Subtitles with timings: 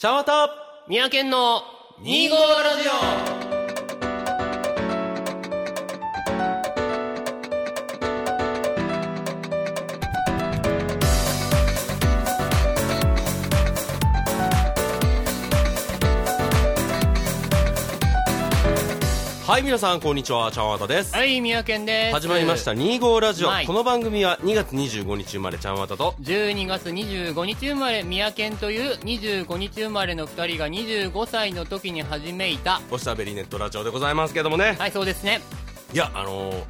[0.00, 0.48] 茶綿。
[0.88, 1.60] 三宅の
[2.00, 3.49] 2号ラジオ。
[19.50, 20.52] はい、皆さん、こんにちは。
[20.52, 21.18] 茶わたですオ。
[21.18, 22.14] はい、三宅県です。
[22.14, 23.62] 始まりました、2号ラジオは。
[23.62, 32.80] いこの番組は2月25日生まれちゃんわたと、12月25日生まれ、三宅県という25日生まれの2人が25歳の時に始めた。
[32.92, 34.76] おしゃべりネットラジオでございますけどもね。
[34.78, 35.40] はい、そうですね。
[35.92, 36.62] いや、あのー、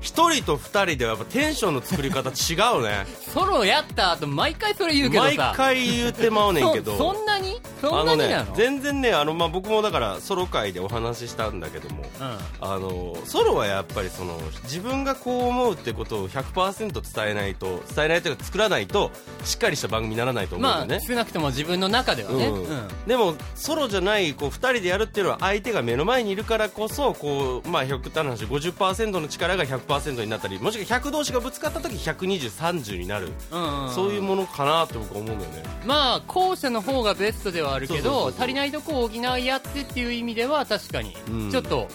[0.00, 3.06] 一人と二人ではやっぱテンションの作り方違うね。
[3.34, 5.52] ソロやった後、毎回それ言うけど毎さ。
[5.56, 6.92] 回言ってまうねんけど。
[6.92, 7.60] そそんなに？
[7.80, 12.38] そんなになの、全然ね、あの、まあ、僕もだからソロ会でお話ししたんだけども、うん。
[12.60, 19.10] あのソロはやっぱりその自分がこう思うってことを100%伝えないと伝えないというか作らないと
[19.44, 22.46] しっかりした番組にならないと思うんだまあ、よね、少なくとも自分の中ではね。
[22.46, 22.88] うんうん。
[23.06, 29.87] でもソロじゃないこう2人でやるっていうのは相手が目の前にいるからこそこう、まあ、極端な話50%の力が100%
[30.22, 41.16] になったりもしくは100同士がぶつかった時12030になる、うんうん、そういうものかなって僕は思うんだよねまあ後者の方がベストではあるけそうそうそうそうど足りないとこを補い合ってっていう意味では確かに
[41.50, 41.88] ちょっと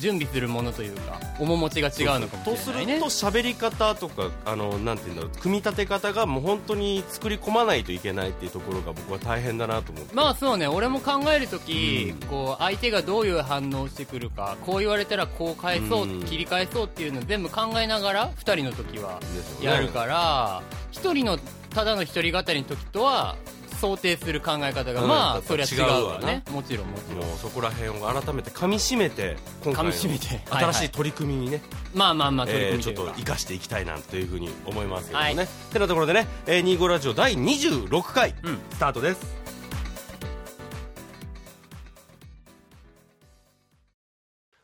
[0.00, 2.98] 準備するものというか面持ちが違うのかもとするしれないね。
[3.00, 10.14] と喋り方とかあのなんていうんだろう組み立て方がもう本当に作り込まないといけないっていうところが僕は大変だなと思って。
[10.14, 12.28] まあそうね俺も考えるとき、うん。
[12.28, 19.20] こう相手がどういう反応をしてくるかこう言われたらこう返そう、うん切り返そうっていうのを全部考えながら2人の時は
[19.62, 21.38] やるから、1人の
[21.70, 23.36] ただの一人語りの時とは
[23.80, 31.62] 想定する考え方が、うんまあそりゃ違うわね違もちろんもちろんもうそこら辺を改めて噛み締めて今回の新しい取り組みにね、
[31.94, 35.34] まあまあまあ取りえーちょっ組みと生かしていきたいなというふうに思いますけどもね。
[35.34, 39.40] はいてなところでね、えー、25ラジオ第26回、うんスタートです。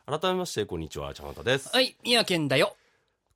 [0.07, 1.69] 改めましてこんにちは、ちゃんわたです。
[1.73, 2.77] はい、宮健だよ。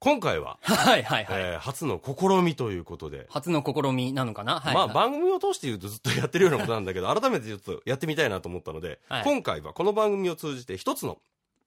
[0.01, 1.43] 今回は、 はいはいはい。
[1.43, 4.59] えー初の試みということで、初の試みなのかな？
[4.59, 11.19] はい、まあはい番組を通して言うとずっとやってるようなことなんだけど、 改めてちょっとやってみたいなと思ったので、はい今回はこの番組を通じて一つの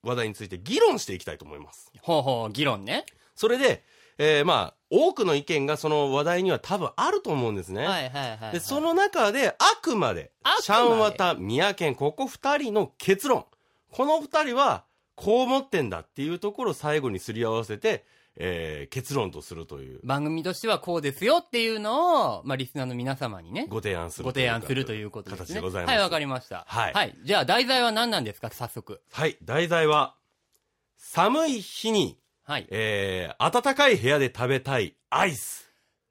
[0.02, 1.92] 話題について議論していきたいと思います。
[2.02, 3.06] ほうほう、議論ね。
[3.36, 3.84] それで、
[4.18, 7.86] えーまあ、多くの意見がその話題には多分あると思うんですね。
[7.86, 8.52] はいはいはい、はい。
[8.54, 13.46] で、その中で、あくまであくま、でシャンワタ、ミヤケン、ここ二人の結論。
[13.92, 18.06] この二人は、こう思ってんだっていうところを最後にすり合わせて、
[18.36, 25.46] えー結論とするという、番組としてはこうですよっていうのを、まあ、リスナーの皆様にね、ご提案するご提案するということですね。
[25.48, 25.94] 形でございます。
[25.94, 26.66] はい、わかりました。
[26.68, 27.16] はいはい。
[27.24, 29.02] じゃあ、題材は何なんですか早速。
[29.12, 30.16] はい、題材は、
[30.98, 32.68] 寒い日に、はい。
[32.70, 35.62] えー、暖かい部屋で食べたいアイス。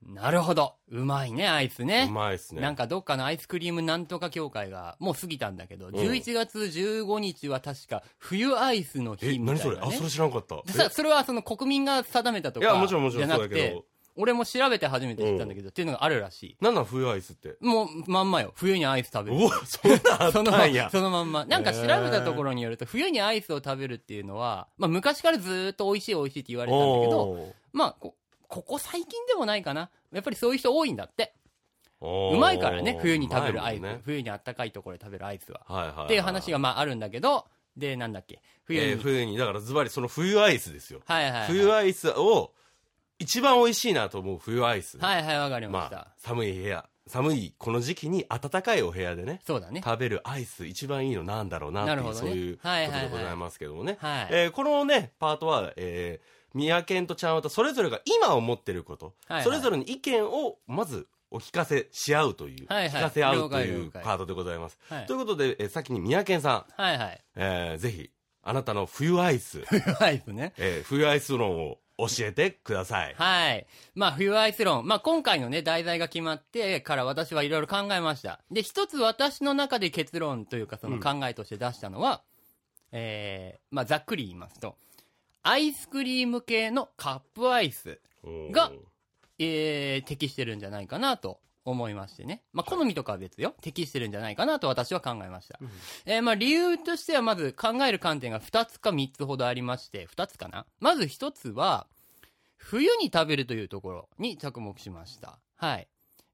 [0.06, 0.74] なるほど。
[0.90, 2.06] うまいね、アイスね。
[2.08, 2.60] うまいですね。
[2.60, 9.68] なんかどっかのアイスクリームなんとか協会がもう過ぎたんだけど、ん11月15日は確か冬アイスのえ、日みたいな、ね。
[9.68, 9.78] 何それ？
[9.80, 10.62] あ、それ知らんかった。
[10.66, 17.56] でさ、それはその国民が定めたとかいやもちろんもちろんじゃなくてそうだけど、俺も調べて初めて知ったんだけど、っていうのがあるらしなんなん冬アイスって。
[17.62, 17.64] い。
[17.64, 18.52] もう、まんまよ。
[18.56, 19.38] 冬にアイス食べる。
[19.38, 20.91] うわ、そんなんあっそのたんや。
[20.91, 21.46] そのまんま。
[21.46, 28.08] なんか調べたところによると、冬にアイスを食べるっていうのは、まあ昔からずーっと美味しい美味しいって言われてたんだけど、まあ
[28.52, 29.90] こ、ここ最近でもないかな。
[30.12, 31.34] やっぱりそういう人多いんだって。
[32.02, 33.80] うまいからね、冬に食べるアイス。
[33.80, 35.62] ね冬にあったかいところで食べるアイスは。
[35.66, 36.04] はいはいはい。
[36.06, 37.46] っていう話がまああるんだけど、
[37.76, 38.42] で、なんだっけ。
[38.64, 38.91] 冬に。
[38.91, 41.00] えー冬に、だからズバリその冬アイスですよ。
[41.06, 41.46] はいはいはい。
[41.46, 42.52] 冬アイスを、
[43.18, 44.98] 一番美味しいなと思う冬アイス。
[44.98, 45.96] はいはい、わかりました。
[45.96, 49.80] まあ、寒い部屋、寒いこの時期に暖かいお部屋でね、そうだね。
[49.84, 53.96] 食べるアイス一番いいのなんだろうなっていう、ねそういうことはいはいはいでございますけどもね。
[54.00, 64.78] はいえーこのね、パートは、えー、宮健とちゃんわたそれぞれが今思ってること、はいはいそれぞれの意見をまずお聞かせし合うという、はいはい聞かせ合うというパートでございます。
[64.88, 67.20] はいということで、えー先に宮健さん、はいはい。
[67.36, 68.10] えーぜひ、
[68.42, 70.52] あなたの冬アイス、 冬アイスね。
[70.58, 73.14] えー冬アイス論を教えてください。
[73.16, 73.66] はい。
[73.94, 74.86] まあ、冬アイス論。
[74.86, 78.41] まあ、今回のね、題材が決まってから私はいろいろ考えました。
[78.50, 82.22] で、一つ私の中で結論というか、その考えとして出したのは、
[82.91, 84.77] えー、まあ、ざっくり言いますと、
[85.42, 88.00] アイスクリーム系のカップアイス
[88.50, 88.92] がうん
[89.39, 92.42] えー、適してるんじゃないかなと思いましてね。
[92.53, 93.54] まあ、好みとかは別よ。
[93.60, 95.59] 適してるんじゃないかなと私は考えました。
[96.06, 100.66] えーまあ、理由としてはまず考える観点が2つか3つほどありまして、2つかな。
[100.80, 101.86] まず1つは、
[102.56, 105.39] 冬に食べるというところに着目しました。
[105.56, 105.89] はい。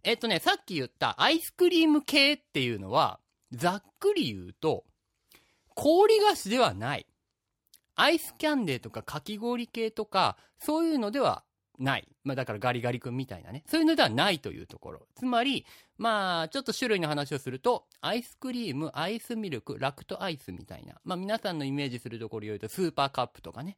[0.04, 3.18] えっとね、さっき言ったアイスクリーム系っていうのは、
[3.52, 4.84] ざっくり言うと、
[5.74, 7.06] 氷菓子ではない。
[7.98, 11.42] アイスキャンデーとかかき氷系とか、そういうのでは
[11.80, 12.08] ない。
[12.22, 13.64] まあだからガリガリ君みたいなね。
[13.66, 15.06] そういうのではないというところ。
[15.16, 15.66] つまり、
[15.96, 20.94] まあ、ちょっと種類の話をすると、アイスクリーム、アイスミルク、ラクトアイスみたいな。
[21.02, 23.76] まあ皆さんのイメージするところで言うと、スーパーカップとかね。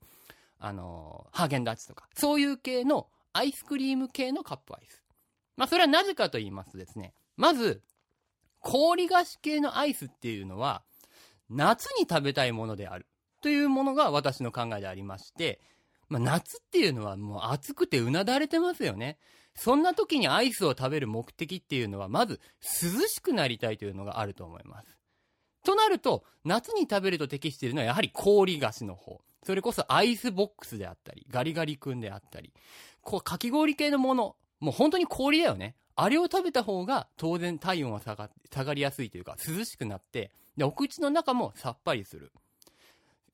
[0.59, 2.07] あのーハーゲンダッツとか。
[2.15, 5.03] そういう系のアイスクリーム系のカップアイス。
[5.57, 7.15] まあそれはなぜかと言いますとですね。
[7.39, 7.83] まず、
[8.59, 10.83] 氷菓子系のアイスっていうのは、
[11.49, 13.07] 夏に食べたいものである。
[13.41, 15.61] というものが私の考えでありまして、
[16.09, 19.19] まあ夏っていうのはもう暑くてうなだれてますよね。
[19.55, 24.97] そんな時にアイスを食べる目的っていうのは、まず涼しくなりたいというのがあると思います。
[25.65, 29.21] となると、夏に食べると適しているのはやはり氷菓子の方。
[29.43, 32.53] それこそアイスボックスであったり、ガリガリ君であったり、
[33.03, 35.77] こう、かき氷系のもの、もう本当に氷だよね。
[35.97, 42.33] あれを食べた方が当然体温は下が下がりやすいというか、涼しくなって、で、お口の中もさっぱりする。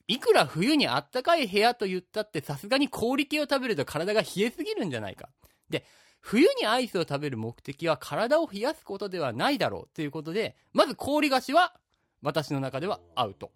[0.08, 5.28] いくら冬にあったかい部屋と言ったってさすがに氷系を食べると体が冷えすぎるんじゃないか。
[5.68, 5.84] で、
[6.20, 11.74] 冬にアイスを食べる目的は体を冷やすことではないだろうということで、まず氷菓子は
[12.22, 13.52] 私の中ではアウト。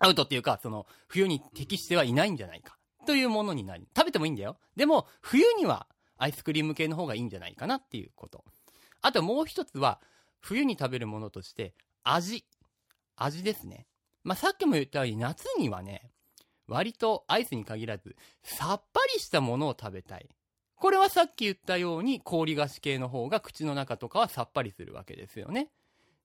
[0.00, 2.76] アウトっていうか、その冬に適してはいないんじゃないか
[3.06, 4.58] というものになり、食べてもいいんだよ。
[4.76, 5.86] でも冬には
[6.18, 8.44] アイスクリーム系の方がいいんじゃないかなっていうこと。
[9.00, 10.00] あともう一つは、
[10.40, 12.44] 冬に食べるものとして味。
[13.16, 13.86] 味ですね。
[14.28, 16.10] まあ、さっきも言ったように夏にはね、
[16.66, 20.28] 割とアイスに限らず、さっぱりしたものを食べたい。
[20.76, 25.70] これはさっき言ったように氷菓子系の方が口の中とかはさっぱりするわけですよね。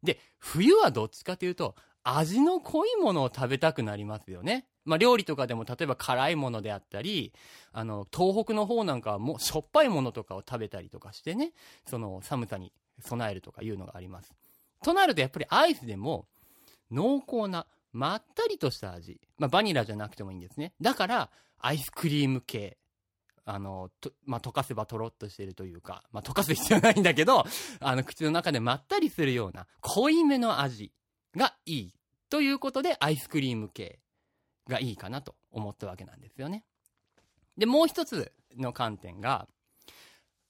[0.04, 4.66] で、冬はどっちかというと、味の濃いものを食べたくなりますよね。
[4.84, 7.32] まあ料理とかでも例えば辛いものであったり、
[7.72, 11.54] あの、東北の方なんかはもうしょっぱいものとかを食べたりとかしてね、
[11.88, 14.34] その寒さに備えるとかいうのがあります。
[14.84, 16.28] となるとやっぱりアイスでも
[16.92, 19.22] 濃厚なまったりとした味。
[19.38, 20.74] まあバニラじゃなくてもいいんですね。
[20.82, 21.30] だから
[21.60, 22.78] アイスクリーム系。
[23.46, 27.44] あの、とまあ、溶かせばとろっとしてるというか、まあ、溶かす必要ないんだけど、
[27.82, 30.94] あの、口の中でまったりするような濃いめの味
[31.36, 31.94] がいい。
[32.30, 34.00] ということで、アイスクリーム系
[34.68, 36.64] がいいかなと思ったわけなんですよね。
[37.58, 39.48] で、もう一つの観点が、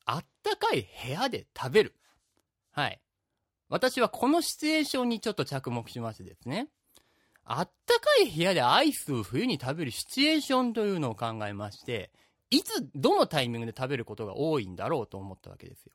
[0.05, 1.95] あったかい部屋で食べる。
[2.71, 3.01] はい。
[3.69, 6.69] 私はこのシチュエーションにちょっと着目しましてですね。
[7.45, 12.11] あったかい部屋でアイスを冬に食べるシチュエーションというのを考えまして、
[12.49, 15.93] いつ、どのタイミングで食べることが多いんだろうと思ったわけですよ。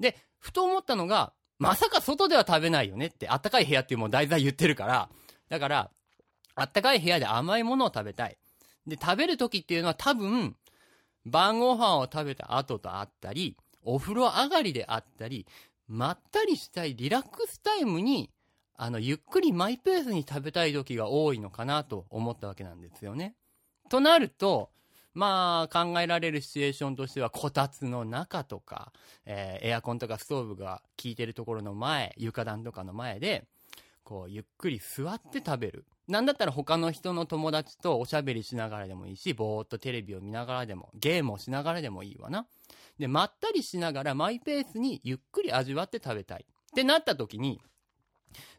[0.00, 5.08] で、ふと思ったのが、まさか外では食べないよねって、あったかい部屋っていうもう題材言ってるから、
[5.48, 5.90] だから、
[6.54, 8.36] あったかい部屋で甘いものを食べたい。
[8.86, 10.56] で、食べる時っていうのは多分、
[11.24, 15.46] 晩ご飯を食べた後とあったり、お風呂上がりであったり、
[15.86, 18.30] まったりしたいリラックスタイムに、
[18.74, 23.34] あの、ゆっくりマイペースに食べたい時が多いのかなと思ったわけなんですよね。
[23.88, 24.70] となると、
[25.14, 28.92] まあ、考えられるシチュエーションとしては、こたつの中とか、
[29.26, 33.44] えーエアコンとかストーブが効いてるところの前、床暖とかの前で、
[34.04, 35.84] こう、ゆっくり座って食べる。
[36.08, 42.46] なんだったら他の人の友達とおしゃべりしながらでもいいし、ぼーっとテレビを見ながらでも、ゲームをしながらでもいいわな。
[42.98, 46.46] で、まったりしながらマイペースにゆっくり味わって食べたい。
[46.46, 47.60] ってなった時に、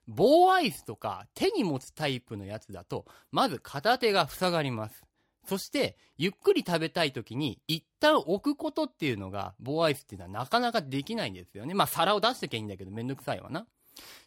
[0.07, 5.03] 棒アイスとか手に持つタイプのやつだと、まず片手が塞がります。
[5.47, 11.73] そして、ゆっくり食べたい時に、一旦置くことっていうのが、棒アイスっていうのはなかなかできないんですよね。
[11.73, 13.67] まあ、皿を出してきゃいいんだけど、めんどくさいわな。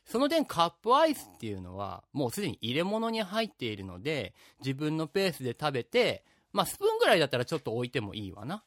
[0.05, 8.63] その点、カップアイスっていうのは、もうすでに入れ物に入っているので、自分のペースで食べて、まあ、スプーンぐらいだったらちょっと置いてもいいわな。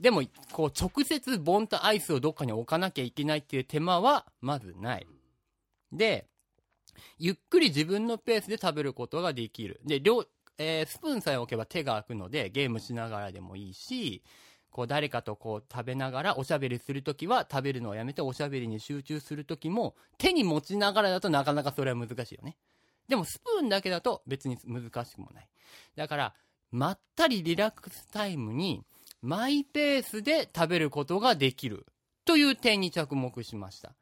[0.00, 0.22] でも、
[0.52, 5.06] こう、直接ボンとアイスをどっかに置かなきゃいけないっていう手間は、まずない。
[5.96, 6.26] で、
[7.18, 9.80] ゆっくり自分のペースで食べることができる。
[9.84, 10.24] で、両、
[10.58, 14.22] えースプーンさえ置けば手が空くので、ゲームしながらでもいいし、
[14.74, 22.56] こう誰かとこう食べながらおしゃべりするときは食べるのをやめておしゃべりに集中するときも手に持ちながらだとなかなかそれは難しいよね。
[23.06, 25.48] でもスプーンだけだと別に難しくもない。
[25.94, 26.34] だから、
[26.72, 28.82] まったりリラックスタイムに
[29.22, 31.86] マイペースで食べることができる
[32.24, 33.94] という点に着目しました。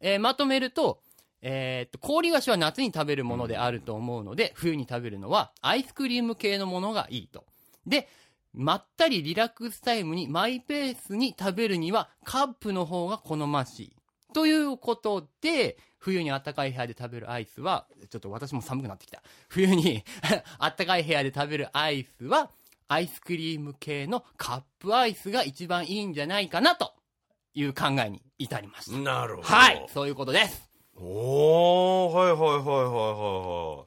[0.00, 1.00] えーまとめると、
[1.42, 7.44] えーっと、氷菓子は夏に食べるものであると思うので、冬に食べるのはアイスクリーム系のものがいいと。
[7.86, 8.08] で、
[8.52, 13.92] まったりリラックスタイムにマイペースに食べるにはカップの方が好ましい。
[14.34, 19.22] ということで、冬に暖かい部屋で食べるアイスは、ちょっと私も寒くなってきた。
[19.48, 20.04] 冬に
[20.60, 22.50] 暖かい部屋で食べるアイスは、
[22.88, 26.94] アイスクリーム系のカップアイスが一番いいんじゃないかなと
[27.54, 28.98] いう考えに至りました。
[28.98, 29.48] なるほど。
[29.48, 30.68] はい、そういうことです。
[30.96, 33.00] おー、はいはいはいはいは
[33.74, 33.84] いは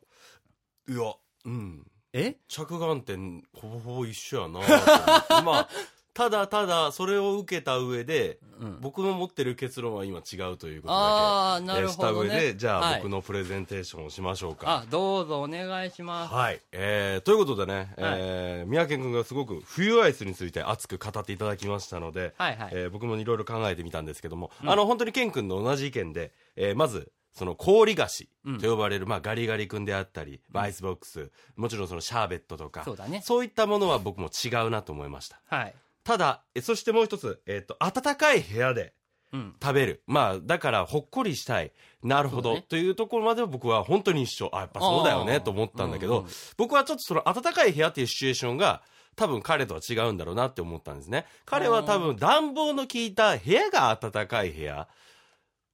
[0.88, 0.94] い。
[0.94, 1.13] いや、
[1.46, 1.88] うん。
[2.13, 2.36] え？
[2.48, 5.70] 着眼点、ほぼほぼ一緒やなと思ってまあ、
[6.13, 8.77] ただただそれを受けた上で、うん。
[8.82, 14.84] 僕の持ってる結論は今違うということだけした上で、じゃあはい僕のプレゼンテーションをしましょうか。
[14.84, 16.34] あ、どうぞお願いします。
[16.34, 16.60] はい。
[16.72, 22.70] えー、ということでね、えー、三宅君がすごく冬アイスについて熱く語っていただきましたので、はいはい。
[22.74, 28.30] えー僕もいろいろ考えてみたんですけども、あの、本当にケン君と同じ意見で、えーまず、その氷菓子
[28.62, 35.39] と呼ばれる、まあガリガリ君であったり、まあアイスボックス、もちろんそのシャーベットとか、そうだねそういったものは僕も違うなと思いました。
[35.48, 35.74] はい。
[36.03, 38.93] ただ、えそしてもう一つ、えっ、と、暖かい部屋で
[39.34, 39.55] うん。
[39.62, 40.03] 食べる。
[40.08, 41.72] まあ、だから、ほっこりしたい。
[42.03, 42.55] なるほど。
[42.55, 44.50] ねというところまでは僕は本当に一緒。
[44.53, 48.81] あ、やっぱそうだよね、と思ったんだけど、うんうん僕はちょっとその暖かい部屋っていうシチュエーションが、
[49.15, 51.25] 多分彼とは違うんだろうなって思ったんですね。
[51.46, 54.88] 彼は多分暖房の効いた部屋が暖かい部屋。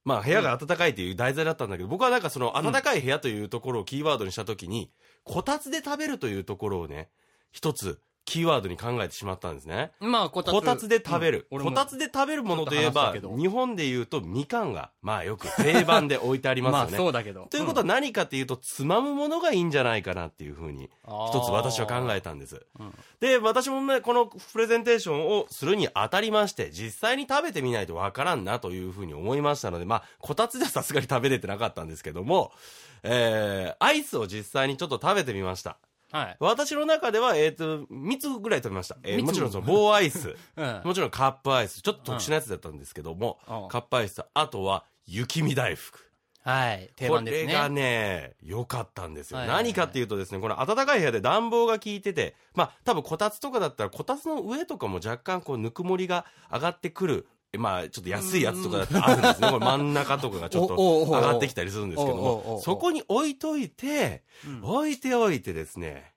[0.04, 4.90] まあ部屋が暖かいっていう題材だったんだけど、僕はなんかその暖かい部屋というところをキーワードにしたときに、
[5.24, 7.10] こたつで食べるというところをね、
[7.52, 9.90] 一つキーワードに考えてしまったんですね。
[10.00, 10.52] まあ、こたつ。
[10.52, 11.46] こたつで食べる。
[11.50, 16.96] うんこたつで食べるものといえば日本で言うとみかんが、まあよく定番で置いてありまあ、ますよね。
[17.02, 17.46] そうだけど。
[17.50, 20.90] ということは何かっていうと、つまむものがいいんじゃないかなっていうふうに、
[21.30, 22.66] 一つ私は考えたんです。
[22.78, 32.52] うんで、私もね、このプレゼンテーションをするにあたりまして、実際に食べてみないとわからんなというふうに思いましたので、まあ、こたつではさすがに食べれてなかったんですけども、
[33.02, 35.78] えー、アイスを実際にちょっと食べてみました。
[36.10, 36.36] はい。
[36.40, 38.96] 私の中では、えっ、と、3つぐらい食べました。
[39.02, 40.34] えーもちろんその棒アイス。
[40.56, 40.82] うん。
[40.84, 41.82] もちろんカップアイス。
[41.82, 44.22] ちょっと特殊なやつだったんですけども、うんカップアイス。
[44.32, 46.08] あとは、雪見大福。
[46.48, 46.90] はい。
[46.96, 47.52] 定こ番ですね。
[47.52, 49.38] れがね、良かったんですよ。
[49.38, 57.28] はいはいはい何かっていうとですね、この暖かい部屋で暖房が効いてて、まあ、多分こたつとかだったら、こたつの上とかも若干こう、ぬくもりが上がってくる。
[57.52, 59.48] えまあ、ちょっと安いやつとかだったらあるんですね。
[59.50, 64.60] これ真ん中とかがちょっと上がってきたりするんですけども、そこに置いといて、うん。
[64.62, 66.12] 置いておいてですね、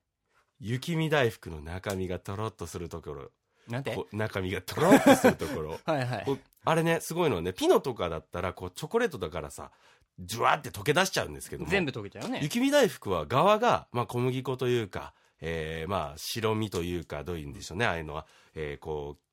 [0.59, 3.31] 雪見大福の中身がとろっとするところ、
[3.69, 3.97] なんて？
[4.11, 5.79] 中身がとろっとするところ。
[5.85, 6.39] はいはい。
[6.65, 9.71] あれね、すごいのはね、ピノとかだったら、こう、チョコレートだからさ、
[10.19, 11.69] ジュワーって溶け出しちゃうんですけども。
[11.71, 12.39] 全部溶けちゃうよね。
[12.43, 19.30] 雪見大福は側が、まあ、小麦粉というか、えー、まあ、白身というか、どういうんでしょうね、ああいうのは、えー、こう、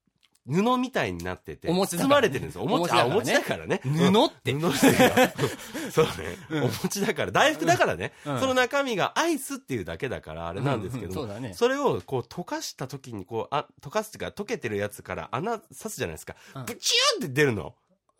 [0.49, 2.63] 布みたいになってて、包まれてるんですよ。
[2.63, 3.81] お餅、あ、おお餅餅だからね。
[3.85, 5.31] 布って布って。
[5.93, 6.63] そうね。
[6.65, 16.35] お餅だから、大福だからね、うんその中身がアイスっていうだけだから、あれなんですけども、そうだねそれをこう溶かした時に、こう、あ、溶かすっていうか、溶けてるやつから穴刺すじゃないですか。
[16.55, 17.75] うんブチューって出るの。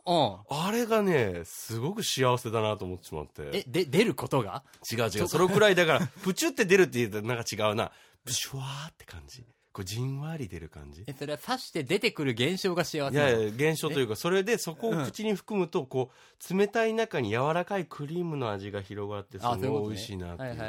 [0.07, 0.37] うん。
[0.49, 3.51] あれがね、すごく幸せだなと思ってしまって。
[3.53, 4.63] え、で、出ることが？
[4.91, 5.29] 違う違う。
[5.29, 7.93] そのくらいだから、 プチュって出るって言うとなんか違うな。
[8.25, 9.45] プシュワーって感じ。
[9.79, 11.05] こう、じんわり出る感じ？
[11.07, 16.11] え、それは刺して出てくる現象が幸せいやいや、現象というか、それでそこをうん口に含むと、こ
[16.51, 20.67] う、冷たい中に柔らかいクリームの味が広がって、すごい美味しいなっていう、そうは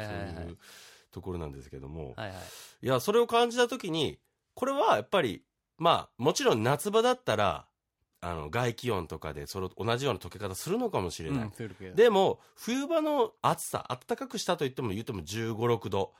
[0.48, 0.58] いう
[1.10, 2.14] ところなんですけども。
[2.16, 2.36] はいはい。
[2.82, 4.20] いや、それを感じたときに、
[4.54, 5.42] これはやっぱり、
[5.76, 7.66] まあ、もちろん夏場だったら、
[8.20, 11.42] あの、外気温とかで、その同じような溶け方するのかもしれない。
[11.42, 11.96] うん。
[11.96, 16.12] でも、冬場の暑さ、暖かくしたといっても言っても15、6度、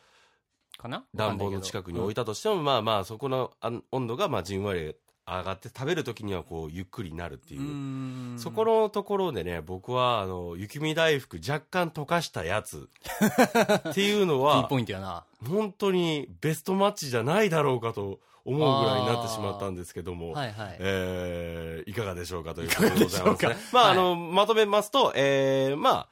[0.80, 1.04] かな？
[1.14, 2.22] 暖房の近くに置いた。
[2.22, 4.94] たとしても、まあまあ、そこのあ温度がまあじんわり
[5.26, 7.64] 上がって、食べるときにはこう、ゆっくりなるっていうう。
[7.64, 12.88] んそこのところでね、僕は、あの、雪見大福若干溶かしたやつ
[13.90, 15.24] っていうのは、ポイントやな。
[15.48, 20.76] 本当にベストマッチじゃないだろうかと思うぐらいになってしまったんですけども、はいはい。
[20.80, 23.56] えーいかがでしょうかということでございますね。
[23.72, 26.08] まあ、はいあの、まとめますと、えーまあ、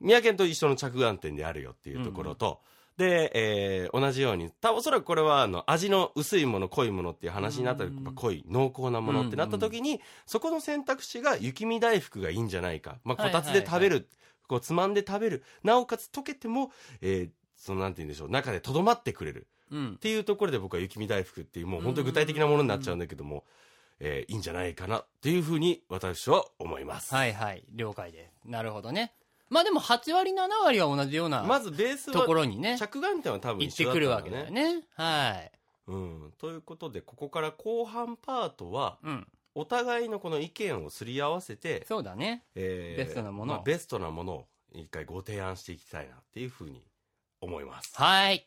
[0.00, 2.60] 宮県と一緒の着眼点であるよっていうところと、
[2.98, 12.98] で、えー同じように、たおそらくこれは、あの、味の薄いもの、濃いものっていう話になったら、うんやっぱ濃い、濃厚なものってなった時に、そこの選択肢が雪見大福がいいんじゃないか。
[13.04, 14.08] まあ、こたつで食べる、
[14.48, 15.44] こう、つまんで食べる。
[15.62, 19.46] なおかつ溶けても、えーその、なんて言うんでしょう、中で留まってくれる。
[19.70, 19.98] うんっ。
[19.98, 23.44] ていうところで僕は雪見大福っていうもう本当に具体的なものになっちゃうんだけども、
[24.00, 27.14] えーいいんじゃないかなっていうふうに私は思います。
[27.14, 27.64] はいはい。
[27.72, 28.48] 了解です。
[28.48, 29.12] なるほどね。
[29.50, 34.50] まあでも8割7割は同じようなまずベースとこは、ろにね、着眼点は多分行ってくるわけだよ。
[34.50, 34.82] ね。
[34.94, 35.52] はい。
[35.86, 36.32] うん。
[36.38, 39.26] ということで、ここから後半パートは、うん。
[39.54, 42.44] お互いのこの意見をすり合わせて、そうだね。
[42.54, 46.82] えーベストなものまあベストなものを一回ご提案していきたいなっていうふうに
[47.40, 47.92] 思います。
[47.96, 48.46] はい。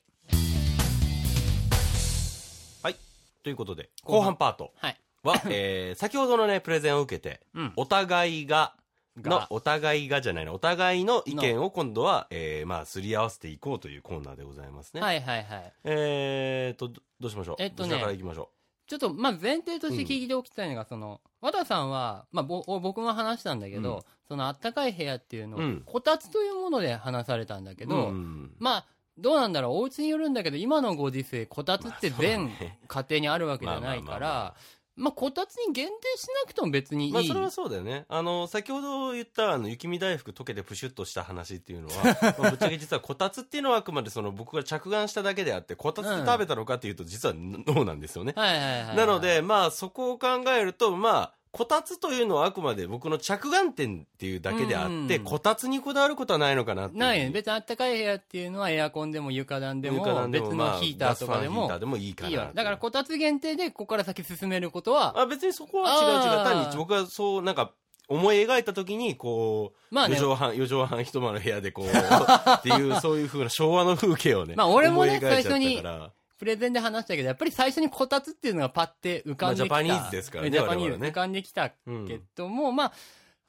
[3.43, 4.97] ということで、後半後半パートはい。
[5.23, 7.73] は、えー先ほどのね、プレゼンを受けて、うん。
[7.75, 8.75] お互いが、
[9.17, 15.01] のが、お互いがじゃないな、お互いの意見を今度は、えー、まあ、すり合わせていこうというコーナーでございますね。
[15.01, 15.73] はいはいはい。
[15.83, 17.55] えーと、どどうしましょう？
[17.59, 18.49] えっとねどちらからいきましょ
[18.87, 27.87] ちょっと、まあ、前提として聞いておきたいのが、その、和田さんは、まあ、ぼ僕も話したんだけど、うんその、あったかい部屋っていうのを、うんこたつというもので話されたんだけう。
[27.87, 28.85] ど、うんまあ、
[29.17, 32.49] どうなんだろう、お家によるんだけど、今のご時世、こたつって全
[32.87, 34.55] 家庭にあるわけじゃないから、
[34.95, 37.13] まあ、こたつに限定しなくても別にいい。
[37.13, 38.05] まあそれはそうだよね。
[38.09, 41.93] あの、先ほど言ったあの雪見大福溶けてプシュッとした話っていうのは、
[42.37, 48.33] まあぶっちゃけ実はこたつっていうのはあくまでその僕が着眼しただけであって、こたつで食べたのかっていうと実は脳なんですよね。
[48.35, 48.95] はいはいはいはい。
[48.97, 56.97] なので、まあそこを考えると、まあ、こたつというのはあくまで僕の着眼点っていうだけであって、うんこたつにこだわることはないのかなって。
[56.97, 57.29] ないね。
[57.29, 62.51] 別にあったかい部屋っていうのはエアコンでも床暖でも、床暖で別のヒーターとかでもガスファンヒーター、でもいいかな。
[62.53, 67.71] だからこたつ限定で、ここから先進めることは、あ別にそこは違う違う単に僕はそうなんか
[68.11, 79.75] 思い描いた時にこう、まあね四畳半四畳半一間の部屋でこうっていうそういう風な昭和の風景をね まあ俺もね思い描いちゃった最初にからプレゼンで話したけど、やっぱり最初にこたつっていうのがパッて浮かんできた。
[79.75, 82.93] まあジャパニーズですからねジャパニーズ浮かんできたうんけども、まあ、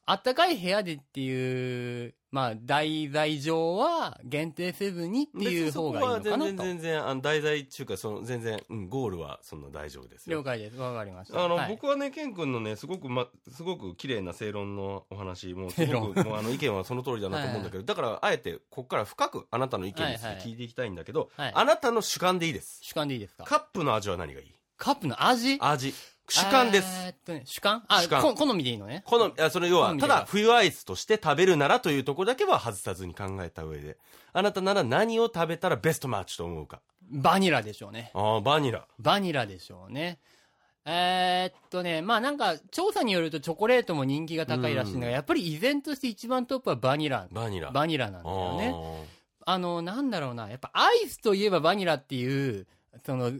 [0.04, 6.38] あったかい部屋でっていう、まあ、題材上は限定せずにっていう方がいいのかなと。
[6.38, 10.78] 全然全然あの題材っていうかその全然、うん、ゴールはそんな大丈夫ですよ了解です。
[10.78, 11.44] わかりました。
[11.44, 22.78] あの、はい僕はね、ケン君のね、すごく、ま、すごく綺麗な正論のお話、もうすごく、もうあの意見はその通りだなと思うんだけど、だから、あえて、ここから深くあなたの意見についてはいはい聞いていきたいんだけど、はいあなたの主観でいいです。
[22.82, 23.44] 主観でいいですか？
[23.44, 24.54] カップの味は何がいい？
[24.78, 25.58] カップの味？
[25.60, 25.92] 味。
[26.32, 26.86] 主観です。
[27.06, 27.84] えーっとね、主観？
[27.88, 29.02] あ主観こ好みでいいのね。
[29.04, 33.98] この、あその要は、ただ冬アイスとして食べるならというところだけは外さずに考えた上で、
[34.32, 36.80] あなたなら何を食べたらベストマッチと思うか？
[37.10, 38.10] バニラでしょうね。
[38.14, 38.86] ああ、バニラ。
[38.98, 40.18] バニラでしょうね。
[40.84, 47.28] えーっとね、まあなんか、調査によるとチョコレートも人気が高いらしいんだが、うんやっぱり依然として一番トップはバニラ。
[47.30, 47.70] バニラ。
[47.70, 48.74] バニラなんだよね。
[49.44, 52.66] ああの、なんだろうな、やっぱアイスといえばバニラっていう、
[53.04, 53.32] その、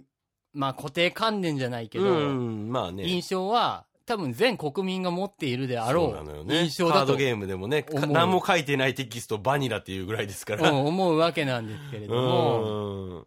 [0.52, 3.04] まあ固定観念じゃないけーど、うん、まあね。
[3.04, 6.52] 印象は、多分全国民が持っているであろそう。
[6.52, 10.71] 印象だとカードゲームでもね、何も書いてないテキストバニラっていうぐらいですから。
[10.71, 13.26] うん思うわけなんですけれども、うん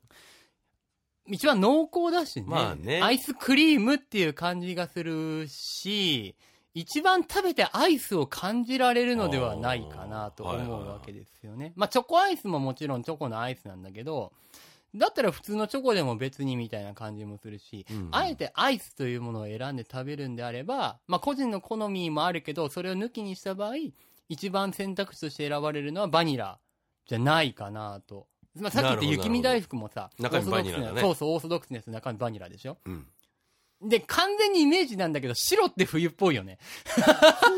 [1.27, 6.35] 一番濃厚だしね,、まあねアイスクリームっていう感じがするし、
[6.75, 11.73] 一番食べてアイスを感じられるのではないかなと思うわけですよね。
[11.75, 14.33] まあチョコアイスももちろんチョコのアイスなんだけど、
[14.95, 23.73] だったら普通のチョコでも別にみたいな感じもするし、うんあえてアイスというものを選んで食べるんであれば、まあ個人の好みもあるけど、それを抜きにした場合、
[24.29, 26.59] 一番選択肢として選ばれるのはバニラ
[27.07, 28.27] じゃないかなと。
[28.57, 32.77] まあ、さっき言った雪見大福もさ、中身バニラだねオーソドックスなそうそう、オーソドックスなやつ中身バニラでしょ？
[32.85, 33.05] うん。
[33.87, 36.57] で、完全にイメージなんだけど、白って冬っぽいよね。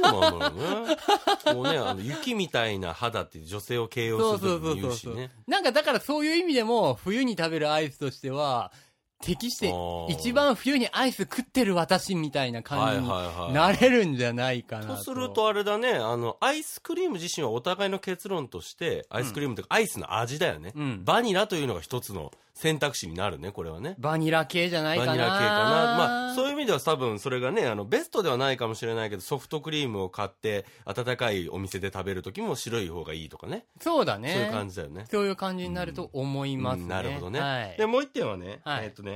[0.04, 0.98] そうなのよね。
[1.46, 5.32] こうね、あの、雪みたいな肌って女性を形容するときに言うしね。
[5.48, 8.72] なんかだからそういう意味でも、冬に食べるアイスとしては、
[9.22, 9.74] 適して
[10.10, 14.96] 一番冬にアイス食ってる私みたいな感じにはいはいはいなれるんじゃないかなと。
[14.96, 20.74] とするとあれだね、あの、アイスクリーム自身はお互いの結論として、アイスクリームというか、アイスの味だよね。
[20.76, 23.96] うんバニラというのが一つの選択肢になるね、これはね。
[24.00, 25.12] バニラ系じゃないかな。
[25.12, 25.46] バニラ系かな。
[25.46, 33.66] まあ、そういう意味では多分それがね、あの、ベストではないかもしれないけど、ソフトクリームを買って、温かいお店で食べるときも白い方がいいとかね。
[33.80, 34.34] そうだね。
[34.34, 35.06] そういう感じだよね。
[35.12, 36.84] そういう感じになると思いますね。
[36.84, 37.40] うんなるほどね。
[37.40, 37.76] はい。
[37.78, 39.07] で、もう一点はね、はいえっとね、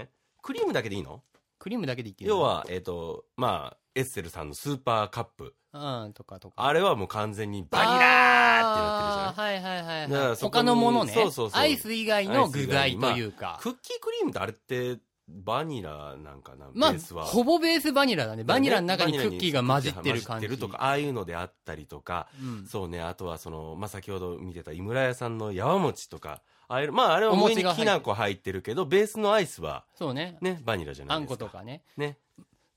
[0.41, 1.21] クリームだけでいいの？
[1.59, 5.55] クリームだけでいける要、は、えっ、と、まあ、エッセルさんのスーパーカップ。
[5.73, 5.77] う
[6.07, 6.55] ん、とかとか。
[6.57, 11.13] あれはもう完全にバニラーってなってるじゃないあーはいはいはい他のものね。
[11.13, 13.59] そうそうそうアイス以外の具材というか。
[13.61, 14.99] クッキークリームってあれって、
[15.29, 18.43] バニラなんかな、まあベースは。、ほぼベースバニラだね。
[18.43, 20.25] バニラの中にクッキーが混じってる感じ。
[20.25, 26.41] 混じってるとか、ああいうのであったりとか、うんそうね、あとはその、まあ、先ほど見てた井村屋さんのやわ餅とか、
[26.77, 30.37] あまあ、あれはお上にきな粉入ってるけど、ベースのアイスは、そうね。
[30.41, 31.45] ね、バニラじゃなあんいですか。
[31.45, 31.83] ことかね。
[31.97, 32.17] ね。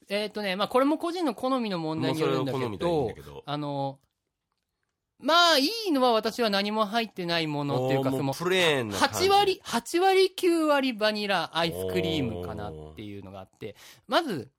[0.09, 3.99] えっ、とね、まあこれも個人の好みの問題によるんだけもうそれを好みでいいんどだけど、あの、
[5.21, 13.77] まあいいのは私は何も入ってないものっていうか、その、おーもうプレーンな感じ8割、8割9割バニラアイスクリームかなっていうのがあって、
[14.07, 14.51] まず、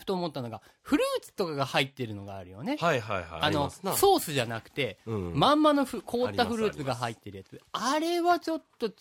[0.00, 2.76] ふと思ったのが、フルーツとかが入ってるのがあるよね。
[2.80, 3.40] はいはいはい。
[3.42, 7.60] あの、りますなソースじゃなくて、うんまんまのふ凍ったフルーツが入ってるやつ。
[7.72, 8.92] あれはちょっと違う。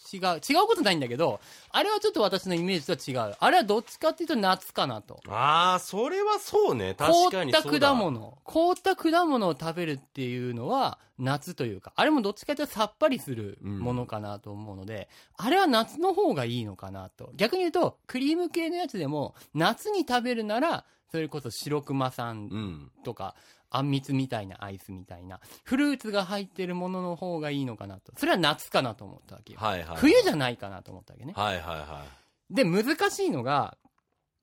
[0.47, 1.39] 違うことないんだけど、
[1.71, 3.35] あれはちょっと私のイメージとは違う。
[3.39, 5.21] あれはどっちかっていうと夏かなと。
[5.27, 6.95] ああ、それはそうね。
[6.95, 8.37] 確凍かにった果物。
[8.43, 17.31] 凍った果物を食べるっていうのは夏というか、あれもどっちかというとさっぱりするものかなと思うので、あれは夏の方がいいのかなと。
[17.35, 22.91] 逆に言うと、クリーム系のやつでも、夏に食べるなら、それこそ白熊さんうん。
[23.03, 23.35] とか、
[23.71, 28.13] あんみつみたいなアイスみたいな、フルーツが入ってるものの方がいいのかなと。
[28.17, 29.59] それは夏かなと思ったわけよ。
[29.59, 29.97] はいはい。
[29.97, 31.33] 冬じゃないかなと思ったわけね。
[31.35, 32.05] はいはいは
[32.49, 33.77] で、難しいのが、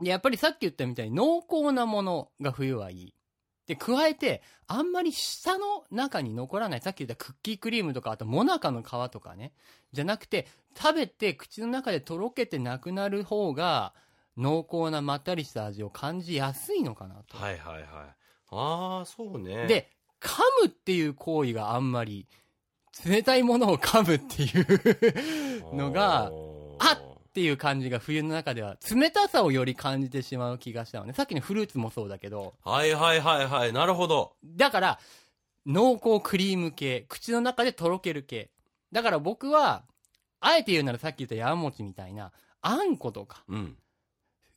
[0.03, 3.15] やっぱりさっき言ったみたいに濃厚なものが冬はいい。
[3.67, 9.53] で、加えて、あんまり舌の中に残らない、さっき言ったクッキークリームとか、あとモナカの皮とかね、
[9.93, 13.93] じゃなくて、食べて口の中でとろけてなくなる方が、
[14.37, 17.37] 濃厚なまったりした味を感じやすいのかなと。
[17.39, 17.85] はいはいはい。
[18.51, 22.29] ああ、そうね。、で、噛むっていう行為があんまり、
[23.05, 26.31] 冷たいものを噛むっていうのが、
[26.79, 31.13] あっていう感じが冬の中では、冷たさをより感じてしまう気がしたのね。
[31.13, 33.75] さっきのフルーツもそうだけど、はいはいはいはい。
[33.75, 34.33] なるほど。
[34.43, 34.99] だから、
[35.67, 38.51] 濃厚クリーム系、口の中でとろける系。
[38.91, 39.85] だから僕は、
[40.41, 43.77] あえて言うならさっき言ったやんもちみたいな、あんことか、うん。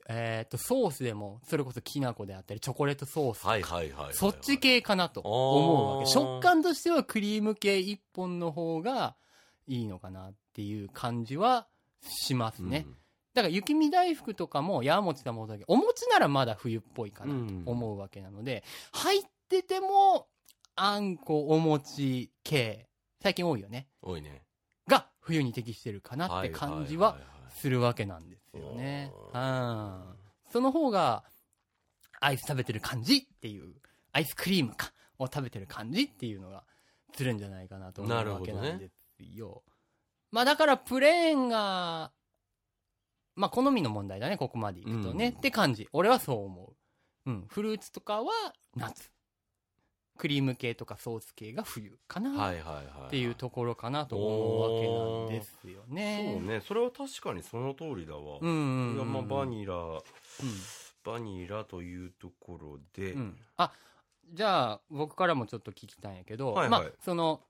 [0.08, 3.46] えーっと、ソースでも、それこそきな粉であったり、チョコレートソース。
[3.46, 4.14] はいはいはい。
[4.14, 6.10] そっち系かなと思うわけ。
[6.10, 9.18] 食感としてはクリーム系一本の方が
[9.68, 11.68] いいのかなっていう感じは
[12.02, 12.86] しますね。
[12.88, 12.96] うん
[13.36, 17.34] だから雪見大福とかも、やもちだもだけど、お餅ならまだ冬っぽいかな
[17.64, 20.28] と思うわけなので、入ってても、
[20.76, 22.90] あんこ、お餅系、
[23.22, 23.88] 最近多いよね。
[24.02, 24.44] 多いね。
[24.88, 27.18] が、冬に適してるかなって感じは
[27.50, 29.12] するわけなんですよね。
[29.14, 30.04] おうん。
[30.52, 31.24] その方が、
[32.20, 33.76] アイス食べてる感じっていう、
[34.12, 36.64] アイスクリームか、を食べてる感じっていうのが、
[37.14, 38.94] するんじゃないかなと思うわけなんです
[39.38, 39.64] よ。
[40.32, 42.12] まあだから、プレーンが、
[43.36, 45.28] まあ好みの問題だね、ここまでいくとね。
[45.28, 45.88] うんって感じ。
[45.94, 46.74] 俺はそう思
[47.26, 47.30] う。
[47.30, 47.48] うん。
[47.48, 48.32] フルーツとかは
[48.76, 49.12] 夏。
[50.18, 52.32] クリーム系とかソース系が冬かな。
[52.32, 52.86] はいはいはい。
[53.08, 56.36] っていうところかなと思うわけなんですよね。
[56.38, 56.62] そうね。
[56.62, 58.40] それは確かにその通りだわ。
[58.42, 60.02] うんうんうん、いやまあバニラ、うん
[61.04, 63.72] バニラというところで、うん、あ
[64.34, 67.42] じゃあ僕からもちょっと聞きたいんやけど、はいはいまあその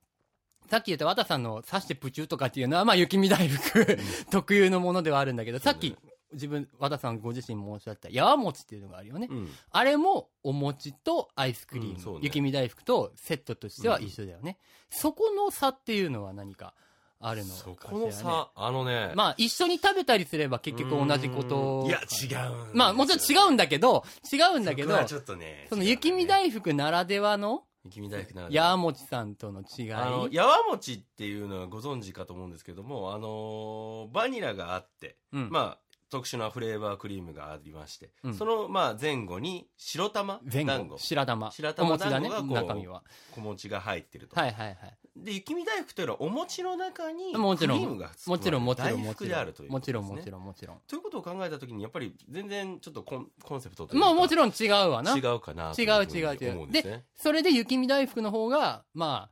[0.70, 3.98] さっき言った綿さんの刺してプチューとかっていうのはまあ雪見大福
[4.30, 5.96] 特有のものではあるんだけど、さっき
[6.32, 9.50] 自分綿さんご自身もおっしゃったやわ餅っていうのがあるよね、うん。
[9.72, 12.20] あれもお餅とアイスクリーム、うんね。
[12.22, 14.58] 雪見大福とセットとしては一緒だよね、
[14.92, 16.76] そこの差っていうのは何か
[17.20, 17.54] あるの？
[17.54, 22.76] かしら、そね、この差、あのね、まあ一緒に食べたりすれば結局同じこといや、違う。
[22.76, 29.94] まあもちろん違うんだけど違うんだけどちょっとね、その雪見大福ならではの雪見大福ならでやはわもちさんとの違い。
[29.94, 41.52] あの、やわ餅っていうのはご存知かと思うんですけども、あのーバニラがあって、うん、まあ、特殊なフレーバークリームがありまして、うんその、まあ、前後に白玉前団子後、白玉。
[41.52, 43.04] 白玉お餅だね、団子がこう中身は。
[43.32, 44.40] 小餅が入ってると。
[44.40, 44.78] はいはいはい。
[45.16, 50.32] で、雪見大福というのはお餅の中にもちろんクリームが含まれもちろんもちろん大もちろん福であるという、もちろんもちろん。
[50.32, 50.78] ろんもちろん。
[50.88, 55.16] ということを考えたときに、やっぱり全然ちょっとコンコンセプトというかまあもちろん違うわな。
[55.16, 57.06] 違うかなと違いうふにう違う違う思うんですね。
[57.16, 59.30] それで雪見大福の方が、ま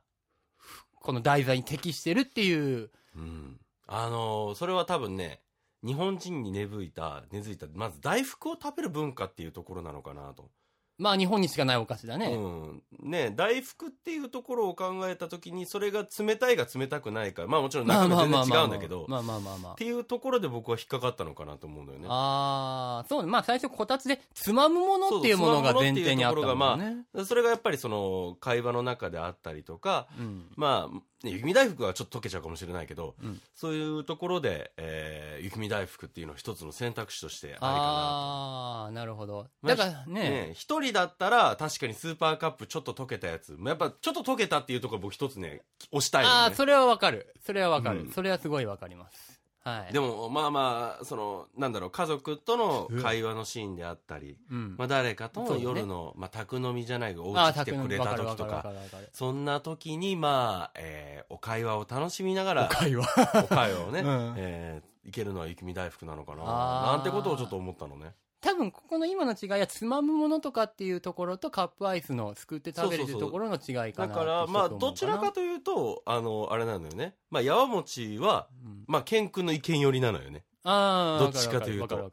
[1.00, 2.90] この題材に適してるっていう。
[3.16, 3.60] うん。
[3.86, 5.40] あのーそれは多分ね、
[5.84, 10.50] 日本人に根付いた、根付いた、まず大福を食べる文化っていうところなのかなと。
[10.98, 12.26] まあ日本にしかないお菓子だね。
[12.26, 12.82] うん。
[13.08, 19.74] ね、大福っていうところを考えたときに、それが冷たいが冷たくないか、まあもちろん中身は全然違うんだけど、まあまあまあまあっ。
[19.76, 22.06] ていうところで僕は引っかかったのかなと思うんだよね。
[22.10, 23.30] ああ、そうね。
[23.30, 27.04] まあ最初こたつでつまむものっていうものが前提にあったもんね。
[27.24, 30.50] それがやっぱりその会話の中であったりとか、うん。
[30.56, 39.46] まあ、ね雪見大福はちょっと溶けちゃうかもしれないけど、うんそういうところで、えー雪見大福っていうのは一つの選択肢としてありかなああ、なるほど。
[39.62, 40.10] まあだからと。
[40.10, 46.34] ね、ね一人だったら確かにスーパーカップちょっと溶けたやつ、やっぱちょっと溶けたっていうところ僕一つね、押したいのね。
[46.34, 47.32] ああ、それはわかる。
[47.44, 49.37] それはわかる、うんそれはすごいわかります。
[49.68, 49.92] はい。
[49.92, 54.74] でも、まあまあ、その、なんだろう、家族との会話のシーンであったり、うん。
[54.78, 58.72] まあ誰かとの夜の、まあ宅飲みじゃないけど、お家来てくれた時とわか。
[59.12, 63.04] そんな時に、まあ、えーお会話を楽しみながら、会話。
[63.44, 68.12] お会話をね、 うんえーいけるのは雪見大福なのかな、なんてことをちょっと思ったのね。
[68.40, 77.14] 多分ここの今の違いはつまむものとかっていうところとカップアイスのすくって食べるところの違いかなだから、まあ、どちらかと、というと、あの、あれなのよね。
[77.30, 80.44] まあ、やわ餅は、うんまあ、ケン君の意見寄りなのよね。
[80.62, 82.10] ああ、どっちかというと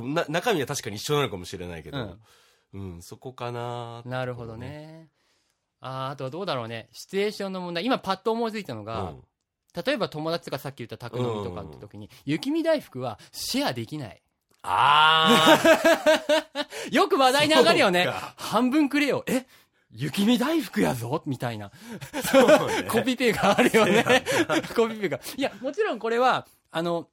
[0.00, 2.18] な中身は確かに一緒なのかもしれないけど、う
[2.74, 4.56] うんん、そこかななるほど。
[4.56, 5.08] ね。
[5.80, 6.88] あーあとはどうだろうね。
[6.92, 7.84] シチュエーションの問題。
[7.84, 9.24] 今パッと思いついたのが、うん
[9.74, 14.22] 例えば友達とかさっき言った宅飲みとかって時に、雪見大福はシェアできない。
[14.62, 15.58] あ
[16.92, 18.08] よく話題に上がるよね。
[18.36, 19.24] 半分くれよ。
[19.26, 19.46] え？
[19.94, 21.70] 雪見大福やぞみたいな。
[22.12, 24.24] ーそうね コピペがあるよね。
[24.74, 25.20] コピペが。
[25.36, 27.08] いや、もちろんこれは、あの、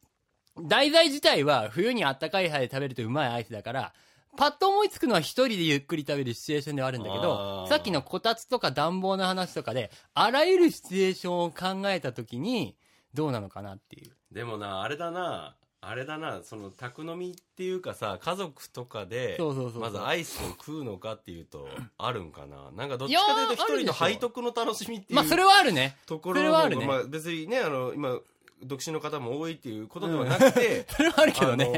[0.61, 3.93] 題材自体は冬にあったかい杯で食べるとうまいアイスだから、
[4.37, 12.77] パッと思いつくのは一人でゆっくり食べるシチュエーションではあるんだけあど、ーさっきのこたつとか暖房の話とかで、あらゆるシチュエーションを考えたときに、
[13.13, 14.15] どうなのかなっていう。
[14.31, 22.71] でもな、あれだな、あれだな、その、宅飲みっていうかさ、家族とかで、そうそうそうそうまずアイスを食うのかっていうと、 あるんかな？
[22.75, 25.15] なんかどっちかというと、一人の背徳の楽しみっていう。
[25.15, 25.97] まあ、それはあるね。
[26.05, 28.19] ところそれはあるねのまあ別にね、あの、今、
[28.61, 31.65] 独身の方も多いっていうことではなくて、 それはあるけどね。
[31.65, 31.69] あ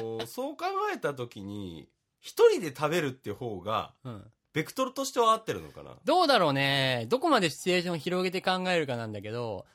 [0.00, 1.88] のーそう考えたときに、
[2.20, 4.30] 一人で食べるって方が、うん。
[4.52, 5.96] ベクトルとしては合ってるのかな？
[6.04, 7.06] どうだろうね。
[7.08, 9.66] どこまでシチュエーションを広げて考えるかなんだけど、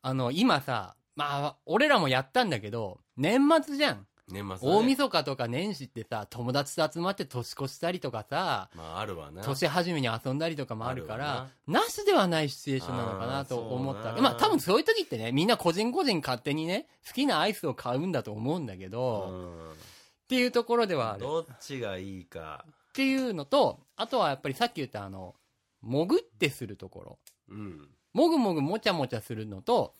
[0.00, 4.06] あの、今さ、まあ、俺らもやったんだけど、年末じゃん。
[4.30, 4.86] 年末、大ね。
[4.88, 9.42] 晦日とか年始ってさ、友達と集まって年越したりとかさ、まあ、あるわな。
[9.42, 14.12] 年始めに遊んだりとかもあるかあらる、なしではないシチュエーションなのかなと思った。
[14.20, 21.20] まあ多分そういう時ってね、みんな個人個人勝手にね、好きなアイスを買うんだと思うんだけど、うんっていうところではある。
[21.20, 22.64] どっちがいいか。
[22.66, 25.34] っていうのと、あとはやっぱりさっき言ったあの、
[25.82, 27.18] 潜ってするところ。
[27.50, 27.88] うん。
[28.14, 29.92] もぐもぐもちゃもちゃするのと、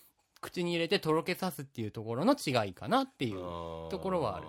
[0.44, 3.38] 口に入れてとろけさすっていうところの違いかなっていう。
[3.38, 4.46] とところはある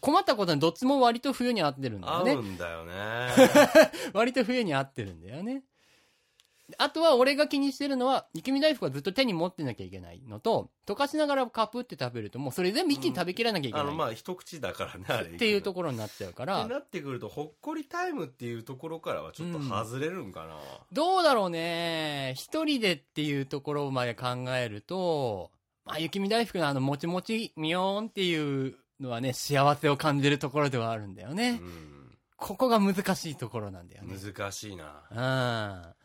[0.00, 2.32] 困ったことにどっちも割と冬に合ってるんだよね。
[2.32, 2.92] 合うんだよね。
[4.14, 5.62] 割と冬に合ってるんだよね。
[6.78, 13.86] あとは俺が気にしてるのは、雪見大福はずっと手に持ってなきゃいけないのと、溶かしながらカプって食べるともうそれ全部一気に食べきらなきゃいけない。
[13.88, 15.30] あの、まあ、一口だからね、 あれ。
[15.30, 16.54] っていうとこころになっちゃうかろ。
[16.54, 20.58] っらて、なってくると、ほっこりタイムっていうところからはちょっと外れるんかな。
[20.92, 22.34] どうだろうね。
[22.36, 25.50] 一人でっていうところまで考えると、
[25.86, 31.58] まあ、雪見大福のあの、もちもち、みよーんっていうのはね、幸せを感じるところではあるんだよね。
[31.62, 32.18] うん。
[32.36, 34.16] ここが難しいところなんだよね。
[34.16, 35.02] 難しいな。
[35.10, 35.99] うん。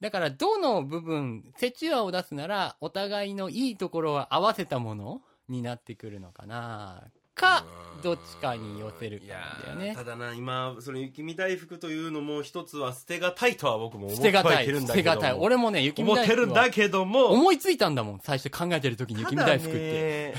[0.00, 7.10] だから、どの部分、折衷案を出すなら、お互いのいいところは合わせたものになってくるのかな。
[7.38, 7.64] か、
[8.02, 9.94] どっちかに寄せるかなんだよね。
[9.96, 14.86] ただな、今、その雪見大福というのも一つは捨てがたいとは僕も思捨ってるんだけども。
[14.86, 15.32] 捨てがたい。
[15.32, 18.20] 俺もね、雪見思ってるんだけども、思いついたんだもん。
[18.22, 19.78] 最初考えてる時に雪見大福って。
[19.78, 20.34] て。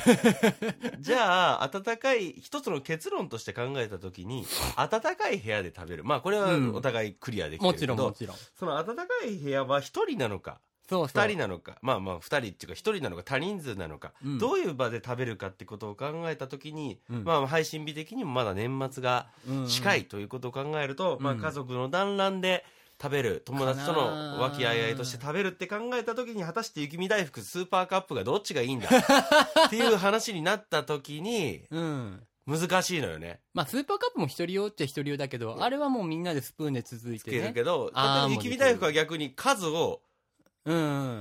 [1.00, 4.46] じゃあ、暖かい、一つの結論として考えたときに、
[4.78, 6.04] 暖かい部屋で食べる。
[6.04, 8.38] まあ、これはうんお互いクリアできてもちるけど、ろんもちろん。
[8.58, 11.23] その暖かい部屋は一人なのか、そうそう。
[11.23, 19.28] 二人なのか、まあまあ二人っていうか一人なのか多人数なのか、うんどういう場で食べるかってことを考えたときに、うんまあ配信日的にもまだ年末が
[19.67, 22.65] 近いということを考えると、うんまあ家族の団らんで
[23.02, 28.89] 食べる、友達との和気あいあいとして食べるって考えたときに、果たして雪見大福スーパーカップがどっちがいいんだ？
[29.67, 32.23] っていう話になったときに、うん。
[32.45, 33.39] 難しいのよね。
[33.54, 37.54] まあ、スーパーカップも一人用っちゃ一人用だけど、あれはもうみんなでスプーンでつついてね。
[37.54, 40.02] けど、あー例えば雪見大福は逆に数を。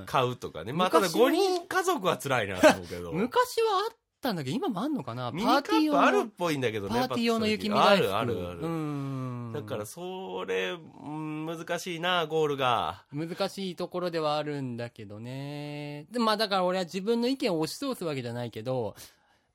[0.06, 0.72] 買うとかね。
[0.72, 3.12] まあただ昔は5人家族は辛いなと思うけど。
[3.12, 5.30] 昔はあったんだけど、今もあんのかな？
[5.30, 6.94] ミニカップあるっぽいんだけどね。
[6.94, 7.78] パーティー用の雪見。
[7.78, 8.60] あるあるある。
[8.60, 9.52] うん。
[9.54, 13.04] だから、それ、うん難しいな、ゴールが。
[13.12, 16.06] 難しいところではあるんだけどね。
[16.10, 18.94] でまあだから俺は自分の意見を押し通すわけじゃないけど、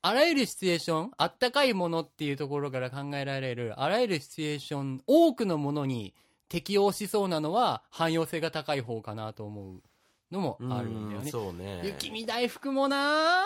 [0.02, 6.12] あらゆるシチュエーション、あったかいものっていうところから考えられる、あらゆるシチュエーション、多くのものに
[6.48, 9.82] 適応しそうなのは汎用性が高い方かなと思う
[10.30, 11.30] のもあるんだようんね。
[11.30, 11.80] そうね。
[11.84, 13.42] 雪見大福もな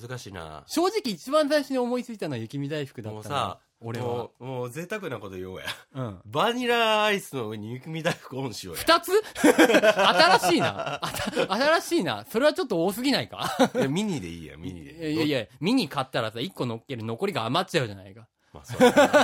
[0.00, 0.64] 難しいな。
[0.66, 4.64] 正直一番最初に思いついたのは雪見大福だったなもうさ、俺はも。
[4.64, 5.64] う、贅沢なこと言おうや。
[5.94, 6.20] うん。
[6.26, 8.80] バニラアイスの上に雪見大福オンしようや。
[8.82, 9.10] 二つ？
[9.40, 11.00] 新しいな。
[11.48, 12.24] 新しいな。
[12.30, 13.48] それはちょっと多すぎないか？
[13.74, 15.14] いやミニでいいや、ミニいで。
[15.16, 18.28] やいや、ミニ買ったらさ、一個乗っける残りが余っちゃうじゃないか。
[18.52, 18.62] ま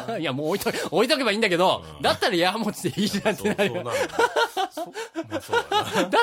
[0.08, 3.82] あ、 いや、もう置いと、置いとけばいいんだけど、うんだったら矢持ちでいいじゃんってなるよ。
[3.84, 3.94] だっ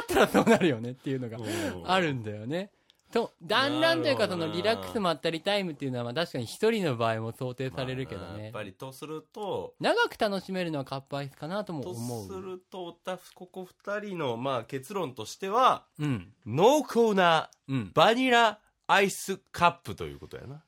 [0.07, 2.71] たらそうなるよねっていうのがうんあるんだよね。
[3.13, 8.51] と、だんだんというかそのリラックスまったりタイムっていうのはまあ確かに一人の場合も想定されるけどねまあやっ。
[8.51, 12.27] ぱりとすると、長く楽しめるのはカップアイスかなともと思う。
[12.27, 16.33] すると、おたここ二人の、まあ、結論としては、うん。
[16.45, 17.91] 濃厚なうん。
[17.93, 20.63] バニラアイスカップということやな。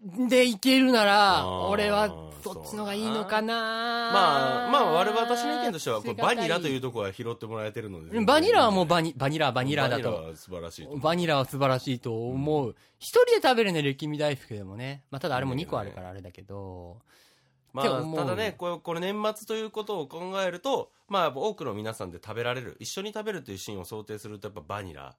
[0.00, 3.54] で、いけるなら、俺はそっちのがいいのかな
[4.12, 8.20] まあ、まあ、我々私の意見としては、これバニラというとところは拾ってもらえてるので。
[8.20, 10.02] バニラはもうバニ、バニラ、バニラだと。
[10.02, 10.96] バニラは素晴らしいと。
[10.98, 12.76] バニラは素晴らしいと思う。
[12.98, 15.02] 一、人で食べるね、雪見大福でもね。
[15.10, 16.98] まあ、ただあれも2個あるからあれだけど。
[17.72, 25.16] まあ、ただね、これ、これ年末ということを考えると、まあ、多くの皆さんで食べられる、一緒に食べるというシーンを想定すると、やっぱバニラ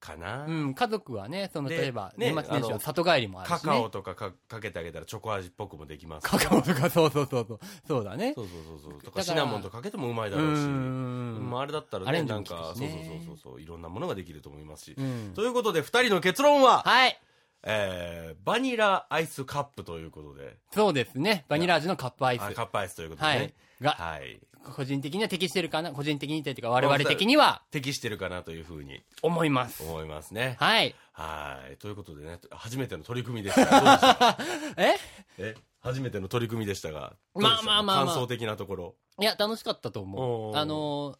[0.00, 0.46] かな。
[0.46, 3.58] うん、家族はね、その、で例えば、ね年末年始あのは里帰りもあるし、ね。
[3.58, 7.60] カカオとかかかけてあげたらチョコ味っぽくもできますしカカオとか、そうそうそうそう。
[7.86, 8.32] そうだね。
[8.34, 9.00] そうそうそうそう。
[9.00, 10.60] とだかシナモンとかけてもうまいだうろうし。
[10.60, 11.50] ん。
[11.50, 14.94] まあ、あれだったらね、なんか、そうそうそうそうそう、いろんなものができると思いますし。
[14.96, 15.32] うん。
[15.34, 17.20] ということで、二人の結論は、はい。
[17.62, 21.44] えー、バニラアイスカップということで、そうですね。
[21.48, 22.42] バニラ味のカップアイス。
[22.42, 23.54] あカップアイスということではいね。。
[23.82, 24.40] が、はい。
[24.62, 25.92] 個人的には適してるかな？
[25.92, 29.82] 個人的にっていうか我々的には適してるかなというふうに思います。
[29.82, 30.56] 思いますね。
[30.58, 30.94] はい。
[31.12, 31.76] はい。
[31.76, 34.38] ということでね、初めての取り組みでした
[34.76, 34.94] え？
[35.38, 35.54] え？
[35.80, 38.94] 初めての取り組みでしたが、まあまあまあまあ感想的なところ。
[39.18, 40.56] いや、楽しかったと思う。
[40.56, 41.14] あの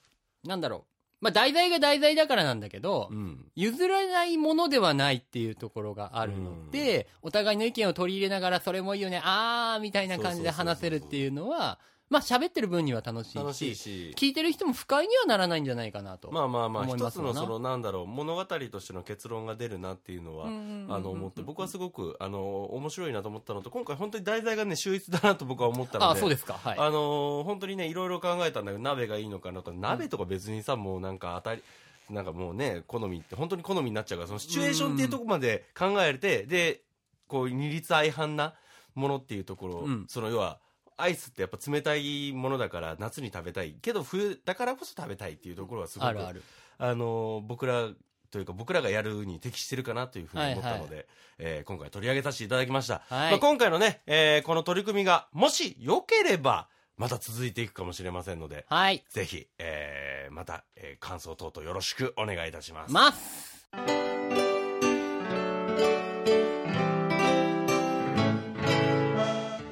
[0.45, 0.91] ーなんだろう。
[1.23, 3.45] まあ、題材が題材だからなんだけど、うん。
[3.55, 11.79] 譲らないものではないっていうところがあるので、お互いの意見を取り入れながら、それもいいよね、あーみたいな感じで話せるっていうのは、
[12.11, 14.15] まあ喋ってる分には楽しいし、楽しいし。
[14.17, 16.33] 聞いてる人も不快にはならないんじゃないかなと。
[16.33, 20.51] まあまあまあ、一つのその、なんだろう、物語としての結論が出るなっていうのは、あ
[20.99, 26.05] の、思って、僕はすごく、あの、面白いなと思ったのと、今回本当に題材がね、秀逸だなと僕は思ったので。
[26.13, 26.55] あ、そうですか。
[26.55, 26.79] はい。
[26.79, 31.63] あのー本当にね、いろいろ考えたんだけど、鍋がいいのかなとか、鍋とか別にさ、もうなんか当たり、
[32.11, 36.83] なんかもうね、好みって、本当に好みになっちゃうから、そのシチュエーションっていうところまで考えて、で、
[37.29, 38.55] こう、二律相反な
[38.97, 40.59] ものっていうところ、うんその要は、
[41.03, 46.43] アイスってやっぱ冷たいものだから夏に食べたいけど冬だからこそ食べたいっていうところはすごくあるある。
[46.79, 47.89] あのー僕ら
[48.31, 51.07] というか僕らがやるに適してるかなというふうに思ったので、
[51.39, 59.05] えー今回取り上げさせていただきました、はいまあ、今回のね、えーこの取り組みがもし良ければまた続いていくかもしれませんのではい。
[59.11, 64.50] ぜひ、えーまた、えー感想等々よろしくお願いいたします、ます。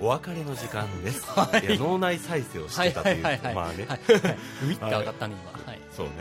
[0.09, 1.79] お別れの時間です、 はい。
[1.79, 3.99] 脳内再生をしてたというはいはいまあね、はい。
[3.99, 4.17] ウィ
[4.79, 5.53] ッて上がったね、今。
[5.67, 5.81] はい。
[5.95, 6.13] そうね、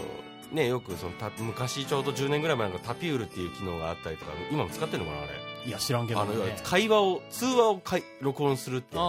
[0.52, 5.32] ね、よくそのた昔ちょうど10年ぐらい前なんかタピュールっていう機能があったりとか今も使ってるのかなあれ？
[5.68, 6.56] いや、知らんけどあのね。
[6.64, 9.06] 会話を通話をかい録音するってやつ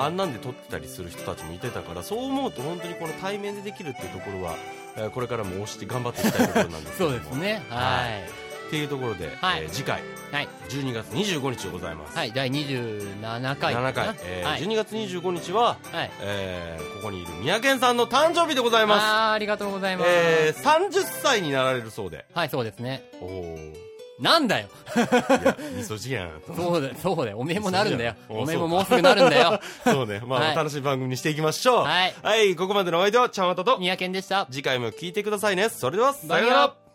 [0.00, 4.54] あんなんで撮ってたりする人たちもいてたからそう思うと本当にこの対面でできるっていうところは、
[4.96, 7.62] えーこれからも押して頑張っていきたいところなんですけそども うですね。
[7.68, 10.34] ははいっていうところで、はいえー次回い。
[10.34, 10.48] はい。
[10.68, 12.32] 12月25日でございます、はい。
[12.32, 13.90] 第27回かな。
[13.90, 14.62] 7回、えーはい。
[14.62, 16.10] 12月25日は、はい。
[16.20, 20.10] えーここにいる三宅さんの誕生日でございますあーありがとうございます。
[20.10, 23.08] えー、30歳になられるそうではい、そうですね。
[23.20, 23.58] おお
[24.20, 24.66] なんだよ。
[24.96, 27.38] いやみそじやんそうだよ、そうだよ。
[27.38, 28.14] おめえもなるんだよ。
[28.28, 29.60] おめえももうすぐなるんだよ。
[29.84, 32.14] そうねまあ、はい楽しい番組にしていきましょうはい。
[32.20, 34.46] はい、ここまでのお相手はちゃんわたと三宅健でした。
[34.50, 36.87] 次回も聞いてくださいねそれではさよなら